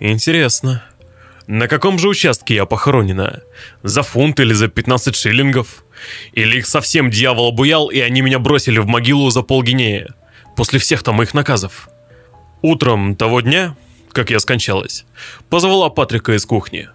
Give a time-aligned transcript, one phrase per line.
[0.00, 0.82] Интересно.
[1.46, 3.40] На каком же участке я похоронена?
[3.82, 5.84] За фунт или за 15 шиллингов?
[6.32, 10.14] Или их совсем дьявол обуял, и они меня бросили в могилу за полгинея?
[10.56, 11.88] После всех там моих наказов.
[12.62, 13.76] Утром того дня,
[14.12, 15.04] как я скончалась,
[15.48, 16.88] позвала Патрика из кухни.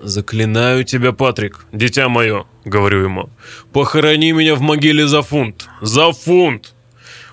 [0.00, 3.30] «Заклинаю тебя, Патрик, дитя мое»,— говорю ему,—
[3.72, 6.74] «похорони меня в могиле за фунт, за фунт!»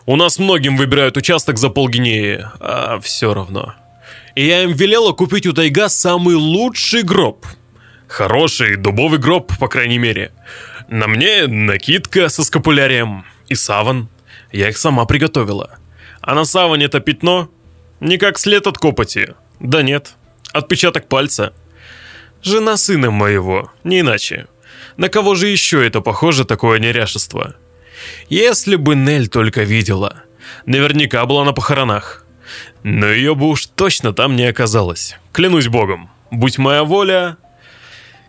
[0.09, 3.75] У нас многим выбирают участок за полгинеи, а все равно.
[4.39, 7.45] И я им велела купить у тайга самый лучший гроб.
[8.07, 10.31] Хороший дубовый гроб, по крайней мере.
[10.87, 14.07] На мне накидка со скапулярием и саван.
[14.54, 15.78] Я их сама приготовила.
[16.21, 17.50] А на саване это пятно
[18.00, 19.36] не как след от копоти.
[19.59, 20.15] Да нет,
[20.53, 21.51] отпечаток пальца.
[22.42, 24.47] Жена сына моего, не иначе.
[24.95, 27.56] На кого же еще это похоже, такое неряшество?
[28.29, 30.23] Если бы Нель только видела.
[30.65, 32.25] Наверняка была на похоронах.
[32.83, 35.17] Но ее бы уж точно там не оказалось.
[35.31, 36.09] Клянусь богом.
[36.31, 37.38] Будь моя воля...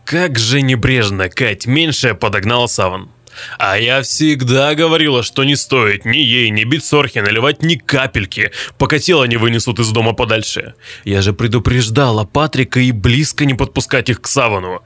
[0.05, 3.11] Как же небрежно Кать меньшая подогнала саван.
[3.59, 8.99] А я всегда говорила, что не стоит ни ей, ни Битсорхе наливать ни капельки, пока
[8.99, 10.75] тело не вынесут из дома подальше.
[11.05, 14.83] Я же предупреждала Патрика и близко не подпускать их к савану.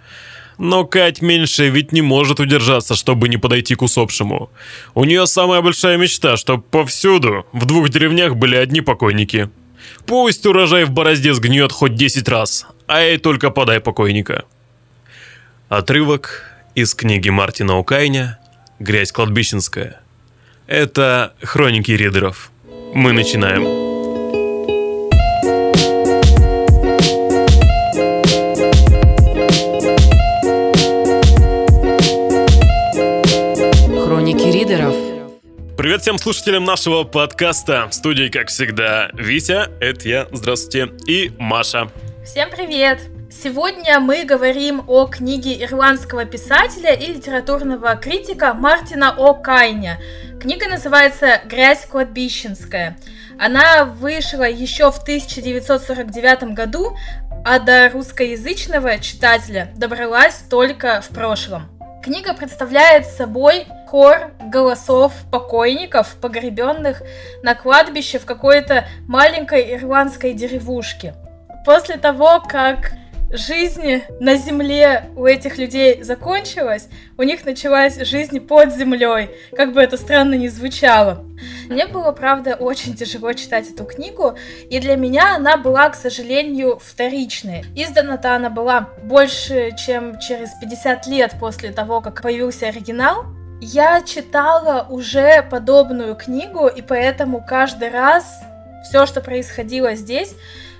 [0.58, 4.50] Но Кать меньше ведь не может удержаться, чтобы не подойти к усопшему.
[4.94, 9.50] У нее самая большая мечта, чтобы повсюду, в двух деревнях были одни покойники.
[10.06, 14.44] Пусть урожай в борозде сгниет хоть 10 раз, а ей только подай покойника.
[15.68, 16.44] Отрывок
[16.74, 18.38] из книги Мартина Укайня
[18.78, 20.00] «Грязь кладбищенская».
[20.66, 22.50] Это хроники ридеров.
[22.94, 23.83] Мы начинаем.
[35.84, 37.88] Привет всем слушателям нашего подкаста.
[37.90, 41.90] В студии, как всегда, Витя, это я, здравствуйте, и Маша.
[42.24, 43.02] Всем привет!
[43.30, 49.96] Сегодня мы говорим о книге ирландского писателя и литературного критика Мартина О'Кайня.
[50.40, 52.96] Книга называется «Грязь кладбищенская».
[53.38, 56.96] Она вышла еще в 1949 году,
[57.44, 61.68] а до русскоязычного читателя добралась только в прошлом.
[62.02, 67.00] Книга представляет собой хор голосов покойников, погребенных
[67.44, 71.14] на кладбище в какой-то маленькой ирландской деревушке.
[71.64, 72.90] После того, как
[73.30, 79.80] жизнь на земле у этих людей закончилась, у них началась жизнь под землей, как бы
[79.80, 81.24] это странно ни звучало.
[81.68, 84.36] Мне было, правда, очень тяжело читать эту книгу,
[84.70, 87.64] и для меня она была, к сожалению, вторичной.
[87.76, 93.24] Издана-то она была больше, чем через 50 лет после того, как появился оригинал,
[93.64, 98.42] я читала уже подобную книгу, и поэтому каждый раз
[98.84, 100.34] все, что происходило здесь,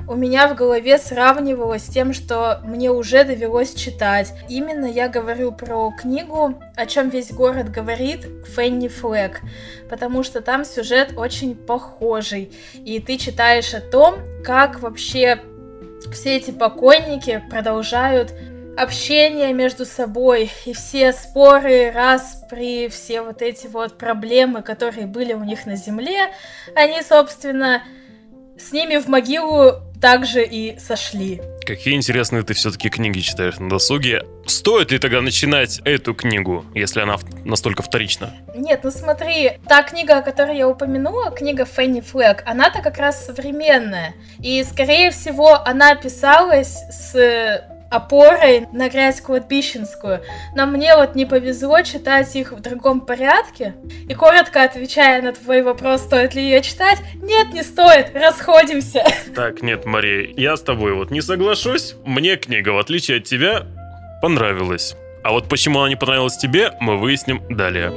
[0.07, 4.35] у меня в голове сравнивалось с тем, что мне уже довелось читать.
[4.51, 9.41] Именно я говорю про книгу, о чем весь город говорит, Фенни Флэг,
[9.89, 15.41] потому что там сюжет очень похожий, и ты читаешь о том, как вообще
[16.13, 18.35] все эти покойники продолжают
[18.77, 25.45] общение между собой и все споры, распри, все вот эти вот проблемы, которые были у
[25.45, 26.33] них на земле,
[26.75, 27.83] они, собственно,
[28.59, 31.41] с ними в могилу также и сошли.
[31.67, 34.23] Какие интересные ты все-таки книги читаешь на досуге.
[34.47, 38.35] Стоит ли тогда начинать эту книгу, если она настолько вторична?
[38.55, 43.25] Нет, ну смотри, та книга, о которой я упомянула, книга Фенни Флэг, она-то как раз
[43.25, 44.15] современная.
[44.41, 50.23] И, скорее всего, она писалась с опорой на грязь кладбищенскую.
[50.55, 53.75] Но мне вот не повезло читать их в другом порядке.
[54.09, 59.05] И коротко отвечая на твой вопрос, стоит ли ее читать, нет, не стоит, расходимся.
[59.35, 61.95] Так, нет, Мария, я с тобой вот не соглашусь.
[62.05, 63.67] Мне книга, в отличие от тебя,
[64.21, 64.97] понравилась.
[65.23, 67.93] А вот почему она не понравилась тебе, мы выясним далее.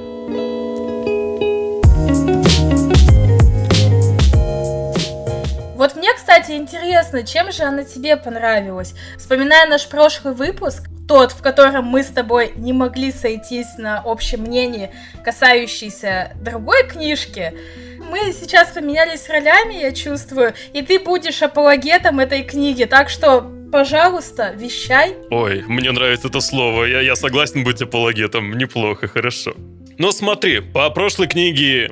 [6.48, 8.94] Кстати, интересно, чем же она тебе понравилась?
[9.18, 14.44] Вспоминая наш прошлый выпуск, тот, в котором мы с тобой не могли сойтись на общем
[14.44, 14.90] мнении,
[15.26, 17.54] касающийся другой книжки,
[18.00, 24.54] мы сейчас поменялись ролями, я чувствую, и ты будешь апологетом этой книги, так что Пожалуйста,
[24.56, 25.14] вещай.
[25.30, 26.86] Ой, мне нравится это слово.
[26.86, 28.58] Я, я согласен быть апологетом.
[28.58, 29.56] Неплохо, хорошо.
[29.98, 31.92] Но смотри, по прошлой книге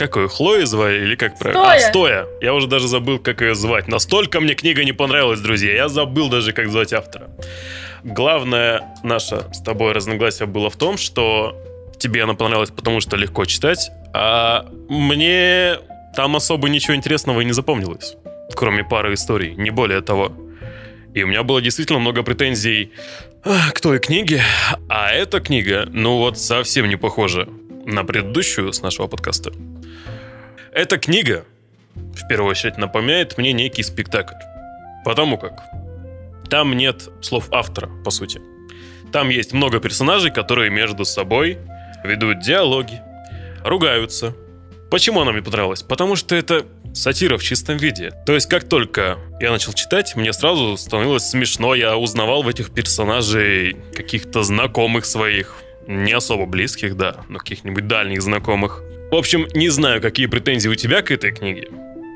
[0.00, 1.62] как ее, Хлоя звали или как правильно?
[1.62, 1.76] Стоя.
[1.76, 2.26] А, Стоя.
[2.40, 3.86] Я уже даже забыл, как ее звать.
[3.86, 5.72] Настолько мне книга не понравилась, друзья.
[5.72, 7.28] Я забыл даже, как звать автора.
[8.02, 11.54] Главное наше с тобой разногласие было в том, что
[11.98, 15.76] тебе она понравилась, потому что легко читать, а мне
[16.16, 18.16] там особо ничего интересного и не запомнилось.
[18.54, 20.32] Кроме пары историй, не более того.
[21.12, 22.92] И у меня было действительно много претензий
[23.44, 24.40] а, к той книге.
[24.88, 27.46] А эта книга, ну вот, совсем не похожа
[27.84, 29.52] на предыдущую с нашего подкаста.
[30.72, 31.44] Эта книга,
[31.94, 34.34] в первую очередь, напоминает мне некий спектакль.
[35.04, 35.64] Потому как
[36.48, 38.40] там нет слов автора, по сути.
[39.12, 41.58] Там есть много персонажей, которые между собой
[42.04, 43.00] ведут диалоги,
[43.64, 44.34] ругаются.
[44.90, 45.82] Почему она мне понравилась?
[45.82, 48.12] Потому что это сатира в чистом виде.
[48.26, 51.74] То есть, как только я начал читать, мне сразу становилось смешно.
[51.74, 55.56] Я узнавал в этих персонажей каких-то знакомых своих.
[55.86, 58.82] Не особо близких, да, но каких-нибудь дальних знакомых.
[59.10, 61.68] В общем, не знаю, какие претензии у тебя к этой книге.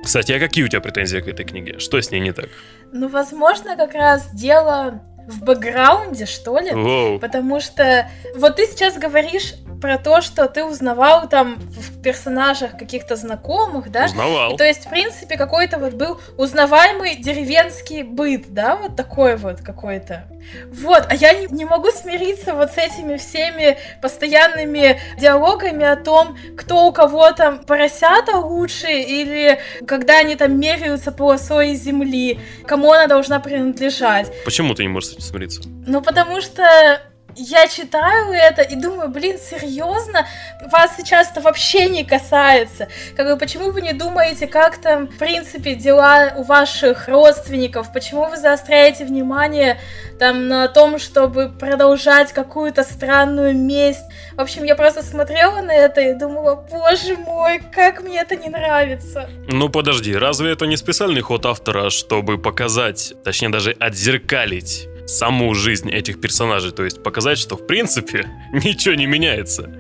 [0.05, 1.79] Кстати, а какие у тебя претензии к этой книге?
[1.79, 2.49] Что с ней не так?
[2.93, 6.71] Ну, возможно, как раз дело в бэкграунде, что ли.
[6.73, 7.19] Воу.
[7.19, 13.17] Потому что вот ты сейчас говоришь про то, что ты узнавал там в персонажах каких-то
[13.17, 14.07] знакомых, да?
[14.07, 14.55] Узнавал.
[14.55, 19.61] И, то есть, в принципе, какой-то вот был узнаваемый деревенский быт, да, вот такой вот
[19.61, 20.25] какой-то.
[20.71, 26.37] Вот, а я не, не могу смириться вот с этими всеми постоянными диалогами о том,
[26.57, 33.07] кто у кого там поросята лучше, или когда они там меряются полосой земли, кому она
[33.07, 34.33] должна принадлежать.
[34.45, 35.63] Почему ты не можешь смириться?
[35.87, 37.01] Ну, потому что
[37.37, 40.27] я читаю это и думаю, блин, серьезно?
[40.71, 42.89] Вас сейчас это вообще не касается.
[43.17, 47.93] Как бы, почему вы не думаете, как там, в принципе, дела у ваших родственников?
[47.93, 49.81] Почему вы заостряете внимание
[50.19, 54.05] там на том, чтобы продолжать какую-то странную месть?
[54.37, 58.49] В общем, я просто смотрела на это и думала, боже мой, как мне это не
[58.49, 59.29] нравится.
[59.49, 65.91] Ну подожди, разве это не специальный ход автора, чтобы показать, точнее даже отзеркалить саму жизнь
[65.91, 69.71] этих персонажей, то есть показать, что в принципе ничего не меняется.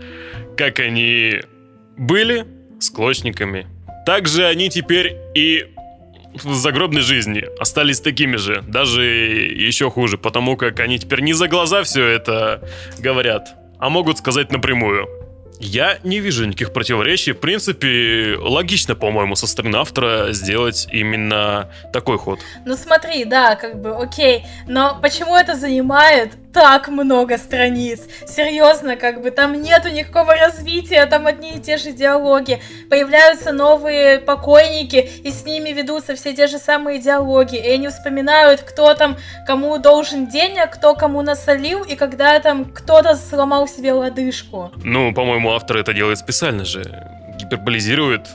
[0.56, 1.41] Как они
[1.97, 2.47] были
[2.81, 3.67] склочниками,
[4.06, 5.67] так же они теперь и
[6.35, 11.49] в загробной жизни остались такими же, даже еще хуже, потому как они теперь не за
[11.49, 12.69] глаза все это
[12.99, 15.09] говорят, а могут сказать напрямую.
[15.61, 17.33] Я не вижу никаких противоречий.
[17.33, 22.41] В принципе, логично, по-моему, со стороны автора сделать именно такой ход.
[22.65, 28.01] Ну смотри, да, как бы, окей, но почему это занимает так много страниц.
[28.27, 32.62] Серьезно, как бы там нету никакого развития, там одни и те же диалоги.
[32.89, 37.56] Появляются новые покойники, и с ними ведутся все те же самые диалоги.
[37.56, 39.17] И они вспоминают, кто там
[39.47, 44.71] кому должен денег, кто кому насолил, и когда там кто-то сломал себе лодыжку.
[44.85, 46.85] Ну, по-моему, автор это делает специально же.
[47.37, 48.29] Гиперболизирует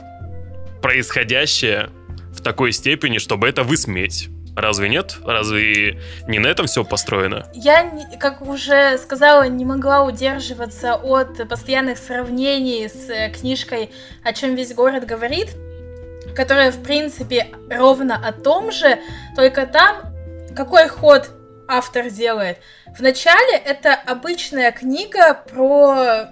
[0.82, 1.88] происходящее
[2.34, 4.28] в такой степени, чтобы это высмеять.
[4.56, 5.16] Разве нет?
[5.24, 7.46] Разве не на этом все построено?
[7.54, 13.90] Я, как уже сказала, не могла удерживаться от постоянных сравнений с э, книжкой
[14.24, 15.56] «О чем весь город говорит»,
[16.34, 18.98] которая, в принципе, ровно о том же,
[19.36, 19.96] только там
[20.54, 21.30] какой ход
[21.68, 22.58] автор делает?
[22.98, 26.28] Вначале это обычная книга про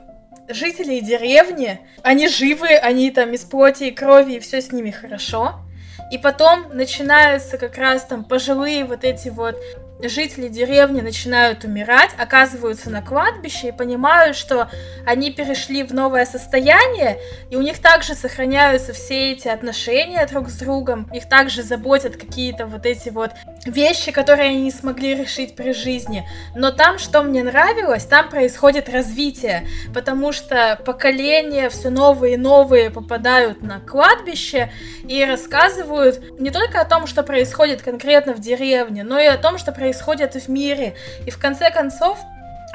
[0.48, 1.80] жителей деревни.
[2.02, 5.60] Они живы, они там из плоти и крови, и все с ними хорошо.
[6.10, 9.56] И потом начинаются как раз там пожилые вот эти вот
[10.02, 14.70] жители деревни начинают умирать, оказываются на кладбище и понимают, что
[15.04, 17.18] они перешли в новое состояние,
[17.50, 22.66] и у них также сохраняются все эти отношения друг с другом, их также заботят какие-то
[22.66, 23.32] вот эти вот
[23.66, 26.28] вещи, которые они не смогли решить при жизни.
[26.54, 32.90] Но там, что мне нравилось, там происходит развитие, потому что поколения все новые и новые
[32.90, 34.70] попадают на кладбище
[35.08, 39.58] и рассказывают не только о том, что происходит конкретно в деревне, но и о том,
[39.58, 40.94] что происходит происходят в мире.
[41.26, 42.18] И в конце концов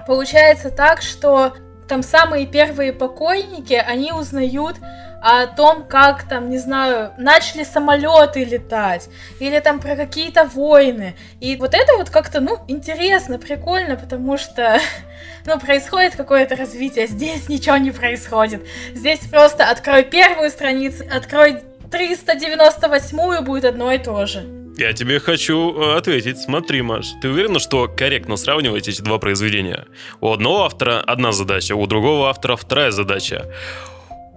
[0.08, 1.54] получается так, что
[1.88, 4.78] там самые первые покойники, они узнают
[5.22, 11.16] о том, как там, не знаю, начали самолеты летать, или там про какие-то войны.
[11.40, 14.80] И вот это вот как-то, ну, интересно, прикольно, потому что,
[15.46, 17.08] ну, происходит какое-то развитие.
[17.08, 18.66] Здесь ничего не происходит.
[18.96, 24.63] Здесь просто открой первую страницу, открой 398 будет одно и то же.
[24.78, 26.40] Я тебе хочу э, ответить.
[26.40, 29.86] Смотри, Маш, ты уверена, что корректно сравнивать эти два произведения?
[30.20, 33.46] У одного автора одна задача, у другого автора вторая задача.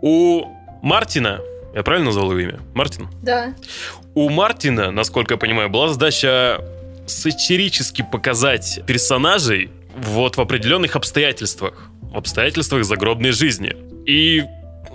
[0.02, 0.44] У
[0.82, 1.40] Мартина,
[1.74, 2.60] я правильно назвал его имя?
[2.74, 3.08] Мартин?
[3.22, 3.54] Да.
[4.14, 6.62] У Мартина, насколько я понимаю, была задача
[7.06, 11.90] сатирически показать персонажей вот в определенных обстоятельствах.
[12.02, 13.74] В обстоятельствах загробной жизни.
[14.06, 14.44] И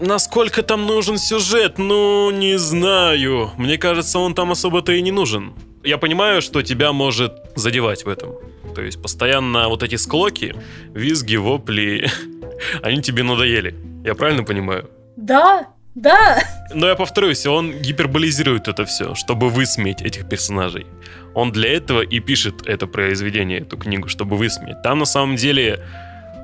[0.01, 1.77] Насколько там нужен сюжет?
[1.77, 3.51] Ну, не знаю.
[3.57, 5.53] Мне кажется, он там особо-то и не нужен.
[5.83, 8.31] Я понимаю, что тебя может задевать в этом.
[8.73, 10.55] То есть постоянно вот эти склоки,
[10.95, 12.09] визги, вопли,
[12.81, 13.75] они тебе надоели.
[14.03, 14.89] Я правильно понимаю?
[15.15, 16.41] Да, Да.
[16.73, 20.87] Но я повторюсь, он гиперболизирует это все, чтобы высмеять этих персонажей.
[21.35, 24.81] Он для этого и пишет это произведение, эту книгу, чтобы высмеять.
[24.81, 25.79] Там на самом деле,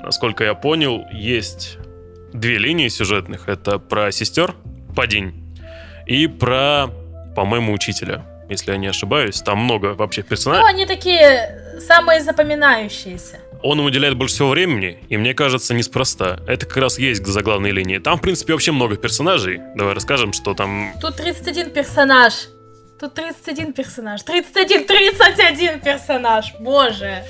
[0.03, 1.79] насколько я понял, есть
[2.39, 3.47] две линии сюжетных.
[3.47, 4.55] Это про сестер
[4.95, 5.33] Падень
[6.05, 6.87] и про,
[7.35, 9.41] по-моему, учителя, если я не ошибаюсь.
[9.41, 10.63] Там много вообще персонажей.
[10.63, 13.39] Ну, они такие самые запоминающиеся.
[13.63, 16.39] Он им уделяет больше всего времени, и мне кажется, неспроста.
[16.47, 17.97] Это как раз есть за главной линии.
[17.97, 19.59] Там, в принципе, вообще много персонажей.
[19.75, 20.93] Давай расскажем, что там...
[21.01, 22.33] Тут 31 персонаж.
[22.99, 24.21] Тут 31 персонаж.
[24.23, 26.53] 31, 31 персонаж.
[26.59, 27.23] Боже.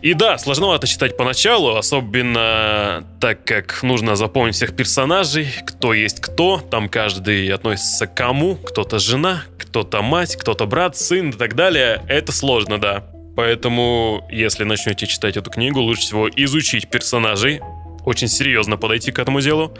[0.00, 6.58] И да, сложновато читать поначалу, особенно так как нужно запомнить всех персонажей, кто есть кто,
[6.58, 12.02] там каждый относится к кому, кто-то жена, кто-то мать, кто-то брат, сын и так далее.
[12.08, 13.04] Это сложно, да.
[13.36, 17.60] Поэтому, если начнете читать эту книгу, лучше всего изучить персонажей,
[18.04, 19.76] очень серьезно подойти к этому делу,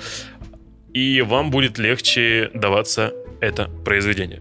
[0.92, 4.40] и вам будет легче даваться это произведение.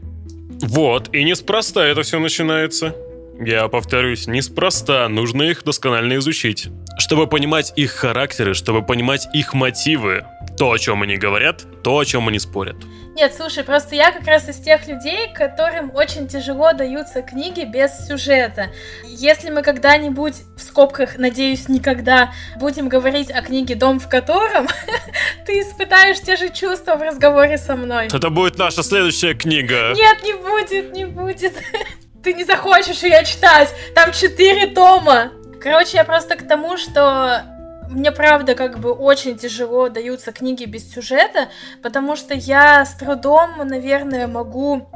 [0.62, 2.96] Вот, и неспроста это все начинается.
[3.40, 6.70] Я повторюсь, неспроста, нужно их досконально изучить.
[6.98, 10.26] Чтобы понимать их характеры, чтобы понимать их мотивы,
[10.58, 12.78] то, о чем они говорят, то, о чем они спорят.
[13.16, 18.08] Нет, слушай, просто я как раз из тех людей, которым очень тяжело даются книги без
[18.08, 18.72] сюжета.
[19.06, 24.68] Если мы когда-нибудь, в скобках, надеюсь, никогда, будем говорить о книге «Дом в котором»,
[25.46, 28.08] ты испытаешь те же чувства в разговоре со мной.
[28.08, 29.94] Это будет наша следующая книга.
[29.96, 31.54] Нет, не будет, не будет.
[32.28, 33.74] Ты не захочешь ее читать.
[33.96, 35.32] Там четыре тома.
[35.62, 37.44] Короче, я просто к тому, что
[37.90, 41.48] мне правда как бы очень тяжело даются книги без сюжета,
[41.82, 44.90] потому что я с трудом, наверное, могу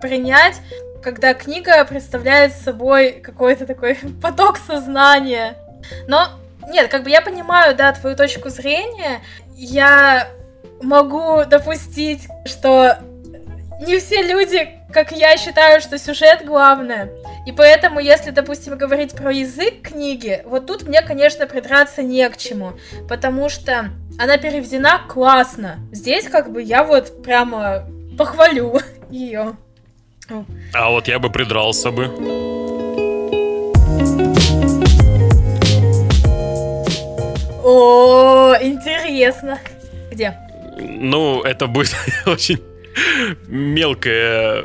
[0.00, 0.62] принять,
[1.02, 5.58] когда книга представляет собой какой-то такой поток сознания.
[6.08, 6.26] Но
[6.70, 9.20] нет, как бы я понимаю, да, твою точку зрения.
[9.56, 10.30] Я
[10.80, 12.96] могу допустить, что
[13.82, 17.10] не все люди, как я, считают, что сюжет главное.
[17.46, 22.36] И поэтому, если, допустим, говорить про язык книги, вот тут мне, конечно, придраться не к
[22.36, 22.72] чему,
[23.08, 25.78] потому что она переведена классно.
[25.92, 27.86] Здесь как бы я вот прямо
[28.18, 28.80] похвалю
[29.10, 29.56] ее.
[30.74, 32.06] А вот я бы придрался бы.
[37.64, 39.58] О, интересно.
[40.10, 40.36] Где?
[40.78, 41.94] Ну, это будет
[42.26, 42.69] очень
[43.46, 44.64] мелкая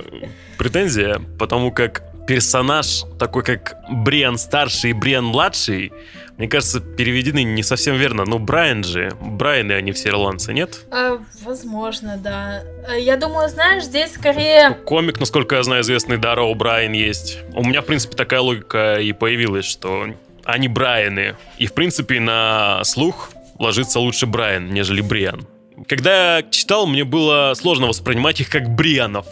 [0.57, 5.91] претензия, потому как персонаж такой, как Бриан старший и Бриан младший,
[6.37, 8.25] мне кажется, переведены не совсем верно.
[8.25, 9.11] Ну, Брайан же.
[9.21, 10.85] Брайаны, они все ирландцы, нет?
[10.91, 12.63] А, возможно, да.
[12.89, 14.71] А, я думаю, знаешь, здесь скорее...
[14.85, 17.39] Комик, насколько я знаю, известный Дара Брайан есть.
[17.53, 20.07] У меня, в принципе, такая логика и появилась, что
[20.43, 21.37] они Брайаны.
[21.57, 25.47] И, в принципе, на слух ложится лучше Брайан, нежели Бриан.
[25.87, 29.25] Когда читал, мне было сложно воспринимать их как Брианов.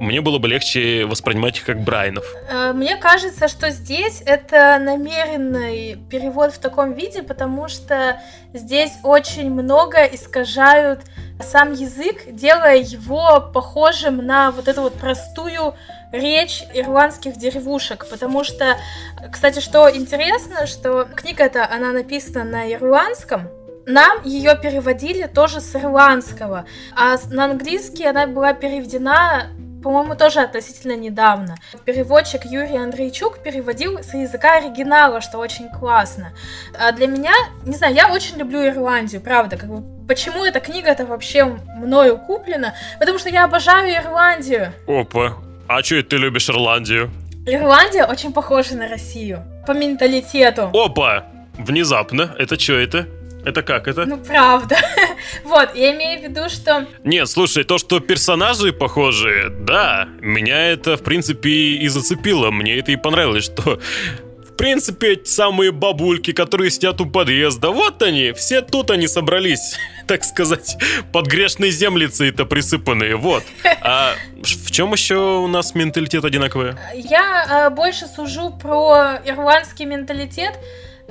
[0.00, 2.24] Мне было бы легче воспринимать их как Брайанов.
[2.50, 8.20] Э, мне кажется, что здесь это намеренный перевод в таком виде, потому что
[8.52, 11.02] здесь очень много искажают
[11.40, 15.74] сам язык, делая его похожим на вот эту вот простую
[16.12, 18.76] речь ирландских деревушек, потому что,
[19.32, 23.48] кстати, что интересно, что книга эта, она написана на ирландском,
[23.86, 29.50] нам ее переводили тоже с ирландского, а на английский она была переведена
[29.82, 31.56] по-моему, тоже относительно недавно.
[31.84, 36.32] Переводчик Юрий Андрейчук переводил с языка оригинала, что очень классно.
[36.80, 37.34] А для меня,
[37.66, 42.74] не знаю, я очень люблю Ирландию, правда, как бы Почему эта книга-то вообще мною куплена?
[42.98, 44.72] Потому что я обожаю Ирландию.
[44.86, 45.38] Опа.
[45.66, 47.10] А что ты любишь Ирландию?
[47.46, 49.42] Ирландия очень похожа на Россию.
[49.66, 50.70] По менталитету.
[50.74, 51.24] Опа!
[51.56, 52.34] Внезапно.
[52.38, 53.06] Это что это?
[53.44, 54.06] Это как это?
[54.06, 54.76] Ну, правда.
[55.44, 56.86] вот, я имею в виду, что...
[57.04, 62.50] Нет, слушай, то, что персонажи похожие, да, меня это, в принципе, и зацепило.
[62.50, 63.78] Мне это и понравилось, что
[64.54, 69.76] в принципе, эти самые бабульки, которые сидят у подъезда, вот они, все тут они собрались,
[70.06, 70.76] так сказать,
[71.12, 73.42] под грешной землицей это присыпанные, вот.
[73.80, 76.74] А в чем еще у нас менталитет одинаковый?
[76.94, 80.54] Я э, больше сужу про ирландский менталитет,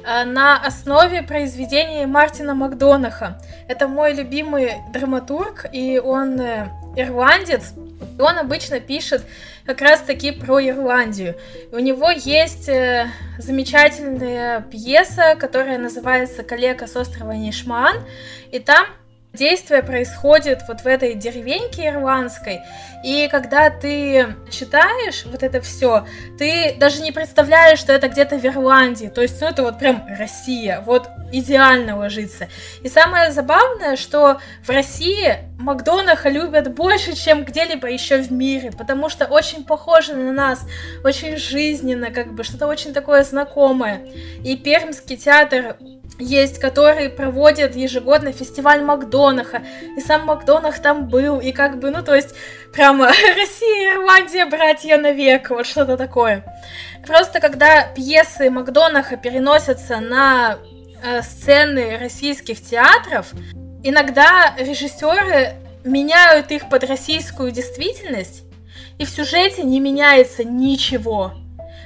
[0.04, 3.42] на основе произведений Мартина Макдонаха.
[3.68, 7.74] Это мой любимый драматург, и он э, ирландец.
[8.18, 9.24] И он обычно пишет
[9.66, 11.36] как раз-таки про Ирландию.
[11.72, 13.08] У него есть э,
[13.38, 17.96] замечательная пьеса, которая называется «Коллега с острова Нишман»,
[18.52, 18.86] и там
[19.34, 22.62] Действие происходит вот в этой деревеньке ирландской,
[23.04, 26.06] и когда ты читаешь вот это все,
[26.38, 30.06] ты даже не представляешь, что это где-то в Ирландии, то есть, ну, это вот прям
[30.20, 32.48] Россия, вот идеально ложится.
[32.84, 39.10] И самое забавное, что в России Макдонаха любят больше, чем где-либо еще в мире, потому
[39.10, 40.62] что очень похоже на нас,
[41.04, 44.06] очень жизненно, как бы, что-то очень такое знакомое.
[44.44, 45.78] И Пермский театр
[46.20, 49.64] есть, который проводит ежегодно фестиваль Макдонаха,
[49.98, 52.36] и сам Макдонах там был, и как бы, ну, то есть,
[52.72, 56.44] прямо Россия Ирландия, братья навек, вот что-то такое.
[57.06, 60.58] Просто когда пьесы Макдонаха переносятся на
[61.04, 63.32] э, сцены российских театров,
[63.84, 68.44] иногда режиссеры меняют их под российскую действительность,
[69.00, 71.34] и в сюжете не меняется ничего,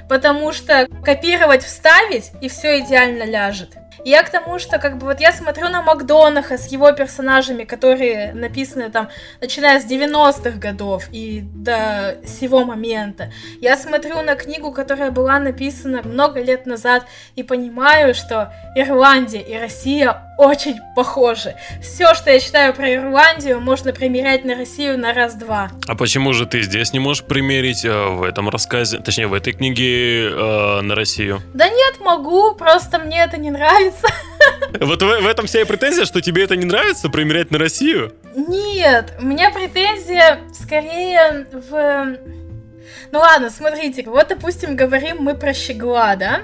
[0.08, 3.77] потому что копировать, вставить, и все идеально ляжет.
[4.04, 8.32] Я к тому, что как бы вот я смотрю на Макдонаха с его персонажами, которые
[8.32, 9.08] написаны там,
[9.40, 13.32] начиная с 90-х годов и до сего момента.
[13.60, 19.58] Я смотрю на книгу, которая была написана много лет назад, и понимаю, что Ирландия и
[19.58, 21.56] Россия очень похожи.
[21.82, 25.70] Все, что я читаю про Ирландию, можно примерять на Россию на раз-два.
[25.86, 29.52] А почему же ты здесь не можешь примерить э, в этом рассказе, точнее в этой
[29.52, 31.42] книге э, на Россию?
[31.54, 34.06] Да нет, могу, просто мне это не нравится.
[34.80, 38.12] Вот в, в этом вся и претензия, что тебе это не нравится, примерять на Россию?
[38.36, 42.18] Нет, у меня претензия скорее в...
[43.10, 46.42] Ну ладно, смотрите, вот, допустим, говорим мы про Щегла, да?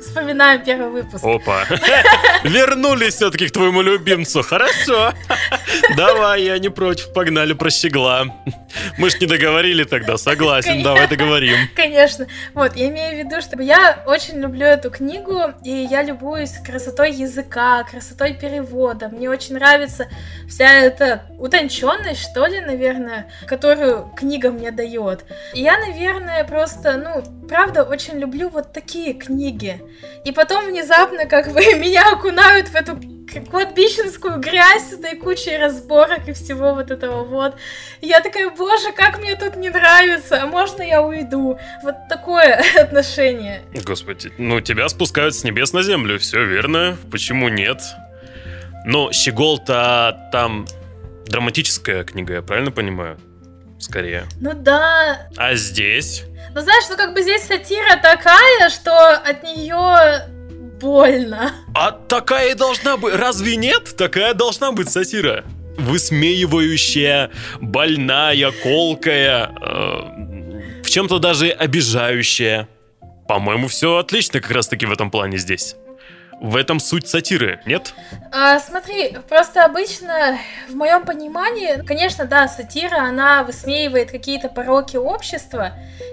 [0.00, 1.24] Вспоминаем первый выпуск.
[1.24, 1.64] Опа.
[2.44, 4.42] Вернулись все-таки к твоему любимцу.
[4.42, 5.12] Хорошо.
[5.96, 7.12] Давай, я не против.
[7.12, 8.24] Погнали про щегла.
[8.98, 10.16] Мы ж не договорили тогда.
[10.16, 10.90] Согласен, Конечно.
[10.92, 11.56] давай договорим.
[11.76, 12.26] Конечно.
[12.54, 17.12] Вот, я имею в виду, что я очень люблю эту книгу, и я любуюсь красотой
[17.12, 19.08] языка, красотой перевода.
[19.08, 20.08] Мне очень нравится
[20.48, 25.24] вся эта утонченность, что ли, наверное, которую книга мне дает.
[25.54, 29.51] И я, наверное, просто, ну, правда, очень люблю вот такие книги.
[30.24, 32.98] И потом внезапно как бы меня окунают в эту
[33.50, 37.56] кладбищенскую грязь с этой кучей разборок и всего вот этого вот.
[38.00, 41.58] И я такая, боже, как мне тут не нравится, а можно я уйду?
[41.82, 43.62] Вот такое отношение.
[43.84, 47.80] Господи, ну тебя спускают с небес на землю, все верно, почему нет?
[48.84, 50.66] Но Щегол-то там
[51.26, 53.18] драматическая книга, я правильно понимаю?
[53.78, 54.24] Скорее.
[54.40, 55.28] Ну да.
[55.36, 56.24] А здесь?
[56.54, 60.28] Ну знаешь, ну как бы здесь сатира такая, что от нее
[60.80, 61.52] больно.
[61.74, 63.14] А такая и должна быть.
[63.14, 63.96] Разве нет?
[63.96, 65.44] Такая должна быть сатира.
[65.78, 72.68] Высмеивающая, больная, колкая, э, в чем-то даже обижающая.
[73.26, 75.76] По-моему, все отлично как раз-таки в этом плане здесь.
[76.42, 77.94] В этом суть сатиры, нет?
[78.32, 80.36] А, смотри, просто обычно,
[80.68, 85.70] в моем понимании, конечно, да, сатира, она высмеивает какие-то пороки общества,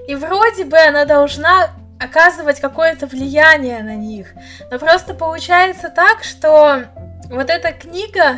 [0.08, 4.28] и вроде бы она должна оказывать какое-то влияние на них.
[4.70, 6.84] Но просто получается так, что
[7.32, 8.38] вот эта книга,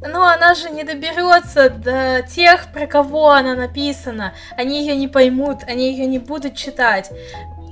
[0.00, 4.34] ну, она же не доберется до тех, про кого она написана.
[4.56, 7.12] Они ее не поймут, они ее не будут читать.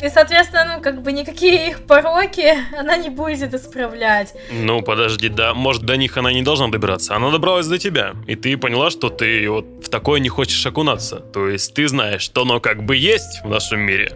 [0.02, 4.34] И, соответственно, ну, как бы никакие их пороки она не будет исправлять.
[4.50, 7.14] Ну, подожди, да, может, до них она не должна добираться.
[7.16, 8.14] Она добралась до тебя.
[8.26, 11.16] И ты поняла, что ты вот в такое не хочешь окунаться.
[11.20, 14.12] То есть ты знаешь, что оно как бы есть в нашем мире,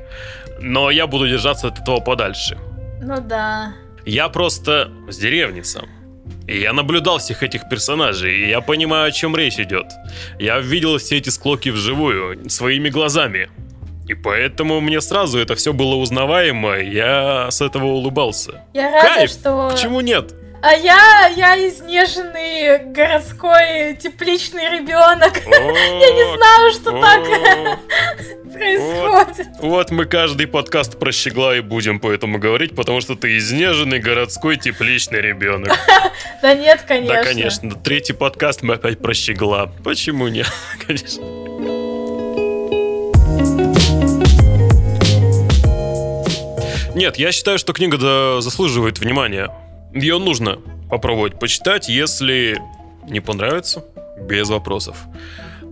[0.60, 2.58] но я буду держаться от этого подальше.
[3.02, 3.74] Ну да.
[4.06, 5.88] Я просто с деревни сам.
[6.46, 9.86] И я наблюдал всех этих персонажей, и я понимаю, о чем речь идет.
[10.38, 13.48] Я видел все эти склоки вживую, своими глазами.
[14.06, 18.64] И поэтому мне сразу это все было узнаваемо, я с этого улыбался.
[18.74, 19.30] Я рада, Кайф!
[19.30, 19.70] что...
[19.72, 20.34] Почему нет?
[20.64, 25.36] А я, я изнеженный городской тепличный ребенок.
[25.46, 27.22] Я не знаю, что так
[28.54, 29.48] происходит.
[29.60, 34.56] Вот мы каждый подкаст про щегла и будем поэтому говорить, потому что ты изнеженный городской
[34.56, 35.70] тепличный ребенок.
[36.40, 37.14] Да нет, конечно.
[37.14, 37.74] Да, конечно.
[37.74, 39.66] Третий подкаст мы опять про щегла.
[39.82, 40.50] Почему нет?
[40.86, 41.43] Конечно.
[46.94, 49.50] Нет, я считаю, что книга заслуживает внимания.
[49.92, 52.60] Ее нужно попробовать почитать, если
[53.08, 53.84] не понравится,
[54.20, 54.96] без вопросов.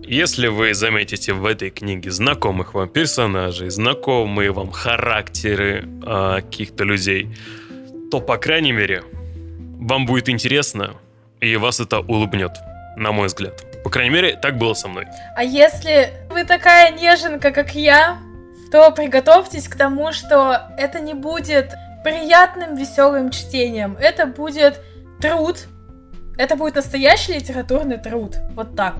[0.05, 7.29] Если вы заметите в этой книге знакомых вам персонажей, знакомые вам характеры э, каких-то людей,
[8.11, 9.03] то, по крайней мере,
[9.79, 10.95] вам будет интересно,
[11.39, 12.51] и вас это улыбнет,
[12.97, 13.63] на мой взгляд.
[13.83, 15.05] По крайней мере, так было со мной.
[15.37, 18.17] А если вы такая неженка, как я,
[18.73, 23.95] то приготовьтесь к тому, что это не будет приятным, веселым чтением.
[23.99, 24.81] Это будет
[25.21, 25.67] труд,
[26.39, 28.37] Это будет настоящий литературный труд.
[28.55, 28.95] Вот так.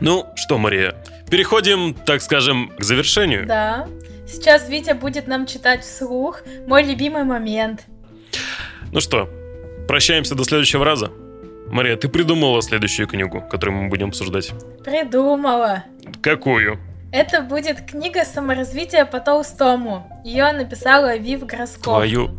[0.00, 0.96] Ну что, Мария,
[1.30, 3.46] переходим, так скажем, к завершению.
[3.46, 3.86] Да.
[4.26, 7.84] Сейчас Витя будет нам читать вслух мой любимый момент.
[8.90, 9.30] Ну что,
[9.86, 11.12] прощаемся до следующего раза.
[11.68, 14.50] Мария, ты придумала следующую книгу, которую мы будем обсуждать?
[14.84, 15.84] Придумала.
[16.20, 16.80] Какую?
[17.14, 20.04] Это будет книга саморазвития по Толстому.
[20.24, 21.94] Ее написала Вив Гросков.
[21.94, 22.32] Твою...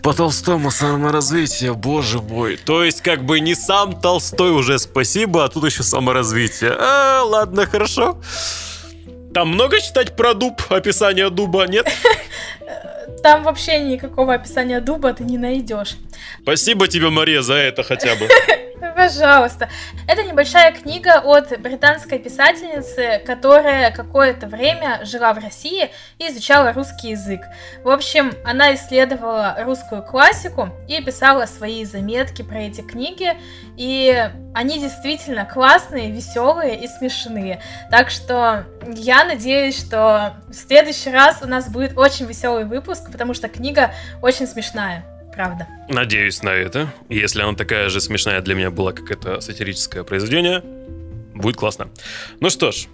[0.00, 2.56] По Толстому саморазвитие, боже мой.
[2.56, 6.70] То есть, как бы не сам Толстой уже спасибо, а тут еще саморазвитие.
[6.78, 8.20] А, ладно, хорошо.
[9.34, 11.88] Там много читать про дуб, описание дуба, нет?
[13.24, 15.96] Там вообще никакого описания дуба ты не найдешь.
[16.42, 18.28] Спасибо тебе, Мария, за это хотя бы.
[18.80, 19.68] Пожалуйста.
[20.08, 27.10] Это небольшая книга от британской писательницы, которая какое-то время жила в России и изучала русский
[27.10, 27.42] язык.
[27.84, 33.36] В общем, она исследовала русскую классику и писала свои заметки про эти книги.
[33.76, 37.60] И они действительно классные, веселые и смешные.
[37.90, 43.34] Так что я надеюсь, что в следующий раз у нас будет очень веселый выпуск, потому
[43.34, 45.04] что книга очень смешная
[45.40, 45.66] правда.
[45.88, 46.92] Надеюсь на это.
[47.08, 50.62] Если она такая же смешная для меня была, как это сатирическое произведение,
[51.34, 51.88] будет классно.
[52.40, 52.88] Ну что ж,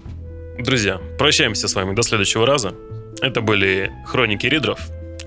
[0.59, 2.73] друзья, прощаемся с вами до следующего раза.
[3.21, 4.79] Это были Хроники Ридров.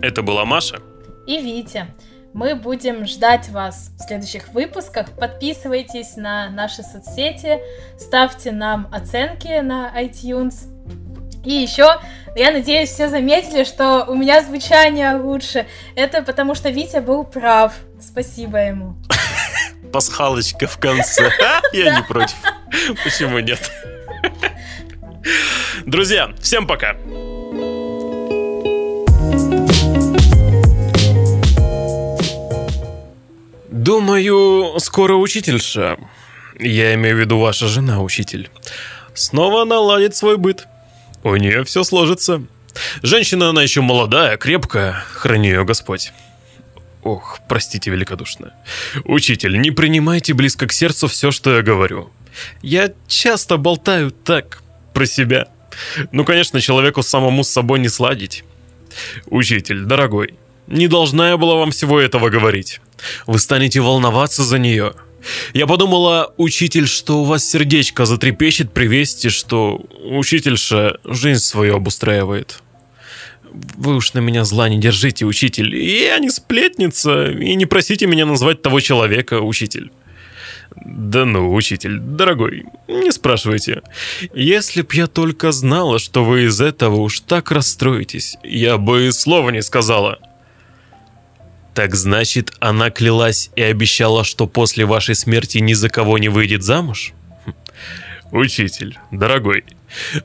[0.02, 0.80] Это была Маша.
[1.28, 1.88] И Витя.
[2.34, 5.12] Мы будем ждать вас в следующих выпусках.
[5.20, 7.60] Подписывайтесь на наши соцсети,
[7.98, 10.68] ставьте нам оценки на iTunes.
[11.46, 12.00] И еще,
[12.36, 15.66] я надеюсь, все заметили, что у меня звучание лучше.
[15.96, 17.74] Это потому что Витя был прав.
[18.02, 18.98] Спасибо ему.
[19.94, 21.32] Пасхалочка в конце.
[21.74, 22.36] Я не против.
[23.04, 23.72] Почему нет?
[25.86, 26.96] Друзья, всем пока!
[33.70, 35.98] Думаю, скоро учительша,
[36.60, 38.50] я имею в виду ваша жена, учитель,
[39.14, 40.68] снова наладит свой быт.
[41.24, 42.44] У нее все сложится.
[43.02, 46.14] Женщина она еще молодая, крепкая, храни ее Господь.
[47.04, 48.54] Ох, простите великодушно.
[49.06, 52.12] Учитель, не принимайте близко к сердцу все, что я говорю.
[52.62, 54.62] Я часто болтаю так,
[54.94, 55.48] про себя.
[56.12, 58.44] Ну, конечно, человеку самому с собой не сладить.
[59.28, 60.36] Учитель, дорогой,
[60.68, 62.82] не должна я была вам всего этого говорить.
[63.28, 64.94] Вы станете волноваться за нее.
[65.54, 72.62] Я подумала, учитель, что у вас сердечко затрепещет при вести, что учительша жизнь свою обустраивает.
[73.52, 75.76] Вы уж на меня зла не держите, учитель.
[75.76, 79.92] Я не сплетница, и не просите меня назвать того человека, учитель.
[80.76, 83.82] Да ну, учитель, дорогой, не спрашивайте.
[84.34, 89.12] Если б я только знала, что вы из этого уж так расстроитесь, я бы и
[89.12, 90.20] слова не сказала.
[91.80, 96.62] Так значит, она клялась и обещала, что после вашей смерти ни за кого не выйдет
[96.62, 97.14] замуж?
[98.34, 99.64] Учитель, дорогой,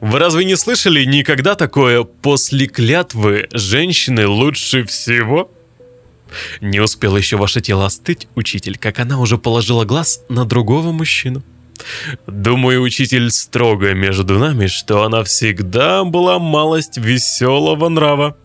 [0.00, 5.48] вы разве не слышали никогда такое «после клятвы женщины лучше всего»?
[6.60, 11.44] Не успело еще ваше тело остыть, учитель, как она уже положила глаз на другого мужчину.
[12.26, 18.36] Думаю, учитель строго между нами, что она всегда была малость веселого нрава.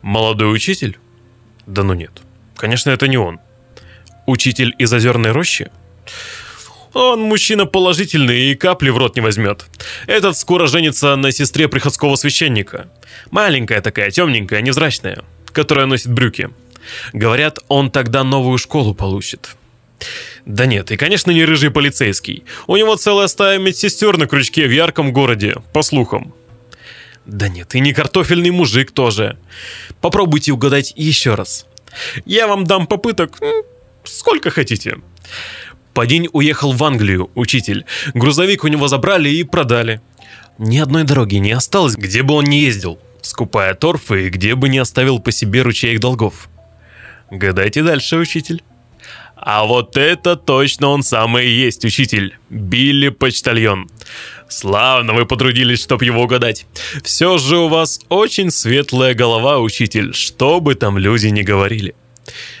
[0.00, 0.96] Молодой учитель?
[1.68, 2.10] Да ну нет.
[2.56, 3.38] Конечно, это не он.
[4.26, 5.70] Учитель из озерной рощи?
[6.94, 9.66] Он мужчина положительный и капли в рот не возьмет.
[10.06, 12.88] Этот скоро женится на сестре приходского священника.
[13.30, 16.48] Маленькая такая, темненькая, невзрачная, которая носит брюки.
[17.12, 19.54] Говорят, он тогда новую школу получит.
[20.46, 22.44] Да нет, и конечно не рыжий полицейский.
[22.66, 26.32] У него целая стая медсестер на крючке в ярком городе, по слухам.
[27.28, 29.38] Да нет, и не картофельный мужик тоже.
[30.00, 31.66] Попробуйте угадать еще раз.
[32.24, 33.38] Я вам дам попыток,
[34.02, 34.96] сколько хотите.
[35.92, 37.84] Падень уехал в Англию, учитель.
[38.14, 40.00] Грузовик у него забрали и продали.
[40.56, 44.70] Ни одной дороги не осталось, где бы он не ездил, скупая торфы и где бы
[44.70, 46.48] не оставил по себе ручей долгов.
[47.30, 48.62] Гадайте дальше, учитель.
[49.40, 52.36] А вот это точно он самый и есть, учитель.
[52.50, 53.88] Билли Почтальон.
[54.48, 56.66] Славно вы потрудились, чтоб его угадать.
[57.04, 61.94] Все же у вас очень светлая голова, учитель, что бы там люди ни говорили.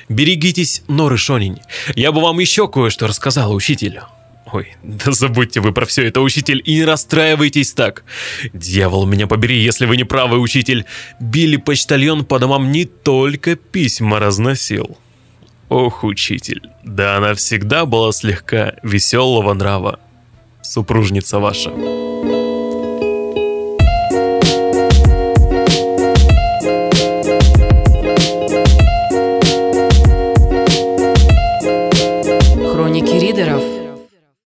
[0.08, 1.58] Берегитесь, Норы Шонень.
[1.96, 4.00] Я бы вам еще кое-что рассказала, учитель.
[4.52, 8.04] Ой, да забудьте вы про все это, учитель, и не расстраивайтесь так.
[8.52, 10.86] Дьявол, меня побери, если вы не правы, учитель.
[11.20, 14.96] Билли почтальон по домам не только письма разносил.
[15.68, 20.00] Ох, учитель, да она всегда была слегка веселого нрава.
[20.62, 21.70] Супружница ваша.